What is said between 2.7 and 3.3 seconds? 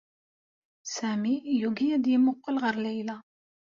Layla.